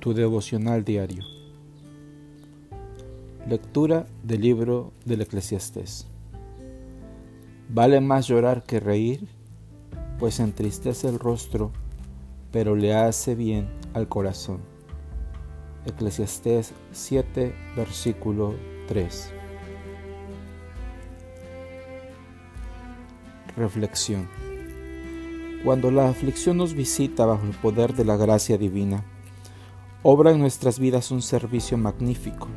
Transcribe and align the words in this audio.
tu 0.00 0.14
devocional 0.14 0.84
diario. 0.84 1.24
Lectura 3.48 4.06
del 4.22 4.42
libro 4.42 4.92
del 5.04 5.22
Eclesiastés. 5.22 6.06
Vale 7.68 8.00
más 8.00 8.28
llorar 8.28 8.62
que 8.62 8.80
reír, 8.80 9.26
pues 10.18 10.40
entristece 10.40 11.08
el 11.08 11.18
rostro, 11.18 11.72
pero 12.52 12.76
le 12.76 12.94
hace 12.94 13.34
bien 13.34 13.68
al 13.94 14.08
corazón. 14.08 14.60
Eclesiastés 15.84 16.72
7, 16.92 17.54
versículo 17.76 18.54
3. 18.86 19.32
Reflexión. 23.56 24.28
Cuando 25.64 25.90
la 25.90 26.08
aflicción 26.08 26.56
nos 26.56 26.74
visita 26.74 27.26
bajo 27.26 27.44
el 27.44 27.52
poder 27.52 27.94
de 27.94 28.04
la 28.04 28.16
gracia 28.16 28.56
divina, 28.56 29.04
obra 30.02 30.30
en 30.30 30.38
nuestras 30.38 30.78
vidas 30.78 31.10
un 31.10 31.22
servicio 31.22 31.76
magnífico. 31.76 32.48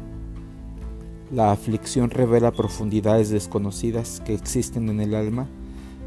La 1.32 1.52
aflicción 1.52 2.10
revela 2.10 2.52
profundidades 2.52 3.30
desconocidas 3.30 4.22
que 4.24 4.34
existen 4.34 4.90
en 4.90 5.00
el 5.00 5.16
alma 5.16 5.48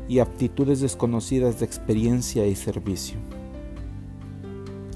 y 0.09 0.21
aptitudes 0.21 0.81
desconocidas 0.81 1.59
de 1.59 1.65
experiencia 1.65 2.47
y 2.47 2.55
servicio. 2.55 3.17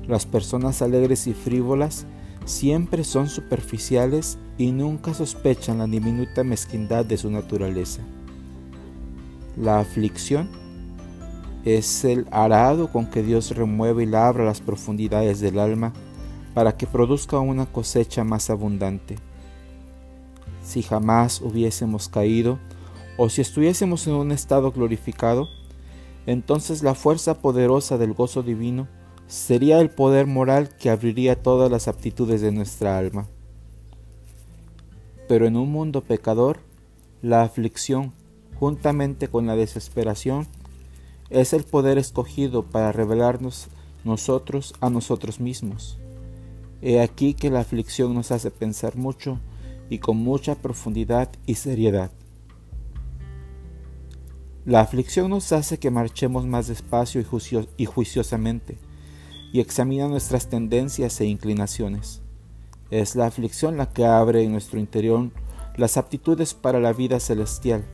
Las 0.06 0.26
personas 0.26 0.80
alegres 0.80 1.26
y 1.26 1.34
frívolas 1.34 2.06
siempre 2.44 3.04
son 3.04 3.28
superficiales 3.28 4.38
y 4.58 4.70
nunca 4.70 5.14
sospechan 5.14 5.78
la 5.78 5.86
diminuta 5.86 6.44
mezquindad 6.44 7.04
de 7.04 7.16
su 7.16 7.30
naturaleza. 7.30 8.02
La 9.56 9.80
aflicción 9.80 10.48
es 11.64 12.04
el 12.04 12.26
arado 12.30 12.92
con 12.92 13.06
que 13.06 13.22
Dios 13.22 13.56
remueve 13.56 14.04
y 14.04 14.06
labra 14.06 14.44
las 14.44 14.60
profundidades 14.60 15.40
del 15.40 15.58
alma 15.58 15.92
para 16.54 16.76
que 16.76 16.86
produzca 16.86 17.38
una 17.38 17.66
cosecha 17.66 18.24
más 18.24 18.50
abundante. 18.50 19.16
Si 20.62 20.82
jamás 20.82 21.40
hubiésemos 21.40 22.08
caído, 22.08 22.58
o 23.16 23.28
si 23.28 23.40
estuviésemos 23.40 24.06
en 24.06 24.14
un 24.14 24.32
estado 24.32 24.70
glorificado, 24.70 25.48
entonces 26.26 26.82
la 26.82 26.94
fuerza 26.94 27.40
poderosa 27.40 27.98
del 27.98 28.12
gozo 28.12 28.42
divino 28.42 28.86
sería 29.26 29.80
el 29.80 29.90
poder 29.90 30.26
moral 30.26 30.70
que 30.76 30.90
abriría 30.90 31.42
todas 31.42 31.70
las 31.70 31.88
aptitudes 31.88 32.40
de 32.40 32.52
nuestra 32.52 32.98
alma. 32.98 33.26
Pero 35.28 35.46
en 35.46 35.56
un 35.56 35.70
mundo 35.70 36.02
pecador, 36.02 36.60
la 37.22 37.42
aflicción, 37.42 38.12
juntamente 38.58 39.28
con 39.28 39.46
la 39.46 39.56
desesperación, 39.56 40.46
es 41.30 41.52
el 41.52 41.64
poder 41.64 41.98
escogido 41.98 42.62
para 42.62 42.92
revelarnos 42.92 43.68
nosotros 44.04 44.74
a 44.80 44.90
nosotros 44.90 45.40
mismos. 45.40 45.98
He 46.80 47.00
aquí 47.00 47.34
que 47.34 47.50
la 47.50 47.60
aflicción 47.60 48.14
nos 48.14 48.30
hace 48.30 48.50
pensar 48.50 48.96
mucho 48.96 49.40
y 49.90 49.98
con 49.98 50.16
mucha 50.16 50.54
profundidad 50.54 51.28
y 51.46 51.54
seriedad. 51.54 52.12
La 54.64 54.80
aflicción 54.80 55.30
nos 55.30 55.50
hace 55.52 55.78
que 55.78 55.90
marchemos 55.90 56.46
más 56.46 56.68
despacio 56.68 57.24
y, 57.76 57.84
juiciosamente 57.86 58.78
y 59.50 59.60
examina 59.60 60.08
nuestras 60.08 60.48
tendencias 60.48 61.20
e 61.20 61.24
inclinaciones. 61.24 62.20
Es 62.90 63.16
la 63.16 63.26
aflicción 63.26 63.76
la 63.76 63.90
que 63.90 64.04
abre 64.04 64.42
en 64.44 64.52
nuestro 64.52 64.78
interior 64.78 65.30
las 65.76 65.96
aptitudes 65.96 66.54
para 66.54 66.80
la 66.80 66.92
vida 66.92 67.18
celestial 67.18 67.84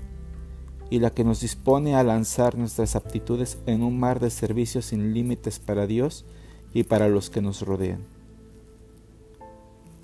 y 0.90 0.98
la 0.98 1.10
que 1.10 1.24
nos 1.24 1.40
dispone 1.40 1.94
a 1.94 2.02
lanzar 2.02 2.58
nuestras 2.58 2.96
aptitudes 2.96 3.58
en 3.66 3.82
un 3.82 3.98
mar 3.98 4.20
de 4.20 4.30
servicios 4.30 4.86
sin 4.86 5.14
límites 5.14 5.58
para 5.58 5.86
Dios 5.86 6.24
y 6.73 6.83
para 6.83 7.08
los 7.08 7.30
que 7.30 7.40
nos 7.40 7.62
rodean. 7.62 8.14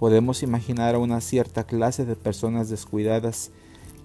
Podemos 0.01 0.43
imaginar 0.43 0.95
a 0.95 0.99
una 0.99 1.21
cierta 1.21 1.65
clase 1.65 2.07
de 2.07 2.17
personas 2.17 2.71
descuidadas 2.71 3.51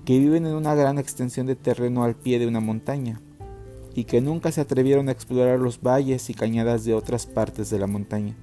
que 0.03 0.19
viven 0.19 0.45
en 0.45 0.53
una 0.53 0.75
gran 0.75 0.99
extensión 0.99 1.47
de 1.47 1.55
terreno 1.55 2.03
al 2.03 2.15
pie 2.15 2.37
de 2.37 2.47
una 2.47 2.59
montaña 2.59 3.21
y 3.95 4.03
que 4.03 4.19
nunca 4.19 4.51
se 4.51 4.59
atrevieron 4.59 5.07
a 5.07 5.13
explorar 5.13 5.57
los 5.57 5.81
valles 5.81 6.29
y 6.29 6.33
cañadas 6.33 6.83
de 6.83 6.93
otras 6.93 7.25
partes 7.25 7.69
de 7.69 7.79
la 7.79 7.87
montaña. 7.87 8.35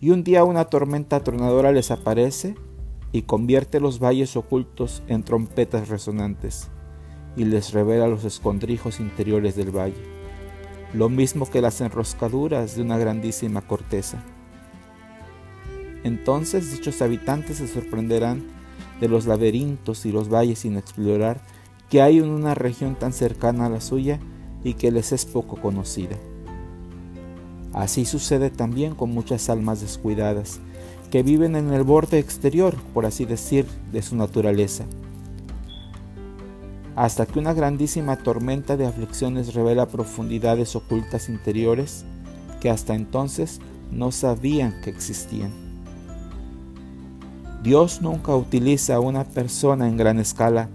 Y 0.00 0.10
un 0.10 0.22
día 0.22 0.44
una 0.44 0.66
tormenta 0.66 1.24
tronadora 1.24 1.72
les 1.72 1.90
aparece 1.90 2.54
y 3.10 3.22
convierte 3.22 3.80
los 3.80 3.98
valles 3.98 4.36
ocultos 4.36 5.02
en 5.08 5.24
trompetas 5.24 5.88
resonantes 5.88 6.68
y 7.36 7.46
les 7.46 7.72
revela 7.72 8.06
los 8.06 8.24
escondrijos 8.24 9.00
interiores 9.00 9.56
del 9.56 9.76
valle, 9.76 10.04
lo 10.92 11.08
mismo 11.08 11.50
que 11.50 11.60
las 11.60 11.80
enroscaduras 11.80 12.76
de 12.76 12.82
una 12.82 12.96
grandísima 12.96 13.60
corteza. 13.62 14.22
Entonces 16.04 16.70
dichos 16.70 17.02
habitantes 17.02 17.56
se 17.56 17.66
sorprenderán 17.66 18.44
de 19.00 19.08
los 19.08 19.26
laberintos 19.26 20.06
y 20.06 20.12
los 20.12 20.28
valles 20.28 20.60
sin 20.60 20.76
explorar 20.76 21.40
que 21.90 22.02
hay 22.02 22.18
en 22.18 22.28
una 22.28 22.54
región 22.54 22.94
tan 22.94 23.12
cercana 23.12 23.66
a 23.66 23.70
la 23.70 23.80
suya 23.80 24.20
y 24.62 24.74
que 24.74 24.90
les 24.90 25.12
es 25.12 25.24
poco 25.24 25.56
conocida. 25.56 26.16
Así 27.72 28.04
sucede 28.04 28.50
también 28.50 28.94
con 28.94 29.10
muchas 29.10 29.50
almas 29.50 29.80
descuidadas, 29.80 30.60
que 31.10 31.22
viven 31.22 31.56
en 31.56 31.72
el 31.72 31.82
borde 31.82 32.18
exterior, 32.18 32.76
por 32.92 33.06
así 33.06 33.24
decir, 33.24 33.66
de 33.92 34.02
su 34.02 34.16
naturaleza, 34.16 34.84
hasta 36.96 37.26
que 37.26 37.38
una 37.38 37.52
grandísima 37.52 38.16
tormenta 38.16 38.76
de 38.76 38.86
aflicciones 38.86 39.54
revela 39.54 39.86
profundidades 39.86 40.76
ocultas 40.76 41.28
interiores 41.28 42.04
que 42.60 42.70
hasta 42.70 42.94
entonces 42.94 43.60
no 43.90 44.12
sabían 44.12 44.80
que 44.82 44.90
existían. 44.90 45.63
Dios 47.64 48.02
nunca 48.02 48.36
utiliza 48.36 48.96
a 48.96 49.00
una 49.00 49.24
persona 49.24 49.88
en 49.88 49.96
gran 49.96 50.18
escala 50.20 50.68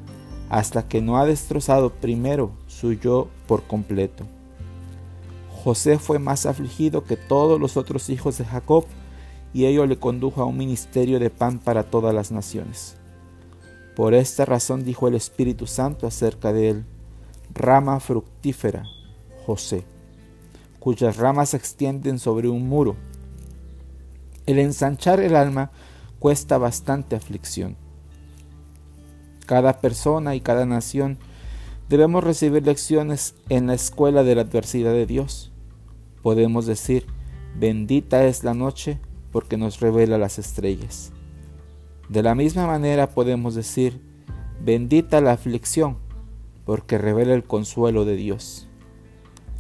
hasta 0.50 0.88
que 0.88 1.04
no 1.04 1.20
ha 1.20 1.26
destrozado 1.28 1.92
primero 1.92 2.50
su 2.66 2.94
yo 2.94 3.28
por 3.48 3.62
completo. 3.62 4.26
José 5.64 6.00
fue 6.00 6.18
más 6.18 6.48
afligido 6.48 7.04
que 7.04 7.16
todos 7.16 7.60
los 7.60 7.78
otros 7.78 8.10
hijos 8.10 8.40
de 8.40 8.46
Jacob 8.46 8.86
y 9.54 9.68
ello 9.68 9.86
le 9.86 10.00
condujo 10.00 10.42
a 10.42 10.46
un 10.46 10.58
ministerio 10.58 11.20
de 11.20 11.30
pan 11.30 11.60
para 11.60 11.84
todas 11.84 12.12
las 12.12 12.32
naciones. 12.32 12.96
Por 13.96 14.16
esta 14.16 14.46
razón 14.46 14.84
dijo 14.84 15.08
el 15.08 15.14
Espíritu 15.14 15.68
Santo 15.68 16.08
acerca 16.08 16.52
de 16.54 16.70
él, 16.70 16.86
rama 17.54 18.00
fructífera, 18.00 18.86
José, 19.46 19.84
cuyas 20.80 21.18
ramas 21.18 21.50
se 21.50 21.58
extienden 21.58 22.18
sobre 22.18 22.50
un 22.50 22.68
muro. 22.68 22.96
El 24.48 24.58
ensanchar 24.58 25.20
el 25.20 25.36
alma 25.36 25.70
cuesta 26.19 26.57
bastante 26.57 27.16
aflicción. 27.16 27.75
Cada 29.46 29.80
persona 29.80 30.35
y 30.35 30.41
cada 30.41 30.66
nación 30.66 31.18
debemos 31.88 32.24
recibir 32.24 32.66
lecciones 32.66 33.35
en 33.50 33.68
la 33.68 33.74
escuela 33.74 34.24
de 34.24 34.35
la 34.35 34.41
adversidad 34.41 34.94
de 34.94 35.07
Dios. 35.07 35.52
Podemos 36.22 36.66
decir, 36.66 37.07
bendita 37.57 38.25
es 38.25 38.44
la 38.44 38.53
noche 38.53 39.00
porque 39.31 39.57
nos 39.57 39.80
revela 39.80 40.18
las 40.18 40.38
estrellas. 40.38 41.12
De 42.09 42.22
la 42.22 42.36
misma 42.36 42.68
manera 42.68 43.07
podemos 43.07 43.56
decir, 43.56 44.01
bendita 44.63 45.22
la 45.22 45.31
aflicción, 45.31 45.97
porque 46.66 46.97
revela 46.97 47.34
el 47.34 47.44
consuelo 47.44 48.06
de 48.06 48.16
Dios. 48.16 48.68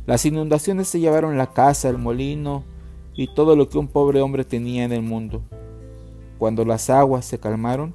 Las 0.05 0.25
inundaciones 0.25 0.87
se 0.87 0.99
llevaron 0.99 1.37
la 1.37 1.53
casa, 1.53 1.89
el 1.89 1.97
molino 1.97 2.63
y 3.15 3.33
todo 3.33 3.55
lo 3.55 3.69
que 3.69 3.77
un 3.77 3.87
pobre 3.87 4.21
hombre 4.21 4.43
tenía 4.43 4.83
en 4.83 4.91
el 4.91 5.01
mundo. 5.01 5.43
Cuando 6.39 6.63
las 6.63 6.89
aguas 6.89 7.25
se 7.25 7.37
calmaron, 7.37 7.93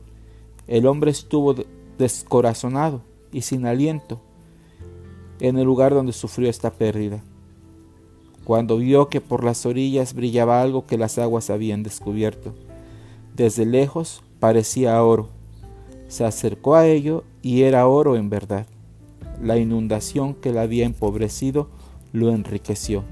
el 0.67 0.87
hombre 0.87 1.11
estuvo 1.11 1.55
descorazonado 1.99 3.01
y 3.33 3.41
sin 3.41 3.67
aliento 3.67 4.21
en 5.41 5.59
el 5.59 5.65
lugar 5.65 5.95
donde 5.95 6.13
sufrió 6.13 6.51
esta 6.51 6.71
pérdida. 6.71 7.23
Cuando 8.45 8.77
vio 8.77 9.09
que 9.09 9.23
por 9.23 9.43
las 9.45 9.65
orillas 9.65 10.13
brillaba 10.13 10.61
algo 10.61 10.87
que 10.87 10.99
las 10.99 11.17
aguas 11.17 11.49
habían 11.49 11.83
descubierto, 11.83 12.55
desde 13.35 13.65
lejos 13.65 14.23
parecía 14.41 15.03
oro. 15.03 15.31
Se 16.09 16.27
acercó 16.27 16.75
a 16.75 16.87
ello 16.87 17.25
y 17.41 17.63
era 17.63 17.87
oro 17.87 18.15
en 18.15 18.29
verdad. 18.29 18.67
La 19.43 19.57
inundación 19.57 20.35
que 20.35 20.53
la 20.53 20.63
había 20.63 20.85
empobrecido 20.85 21.69
lo 22.13 22.31
enriqueció. 22.31 23.05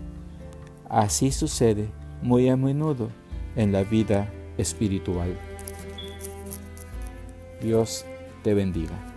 Así 0.91 1.33
sucede 1.33 1.89
muy 2.21 2.51
a 2.51 2.57
menudo 2.57 3.09
en 3.57 3.73
la 3.73 3.83
vida 3.83 4.31
espiritual. 4.63 5.37
Dios 7.61 8.05
te 8.43 8.55
bendiga. 8.55 9.12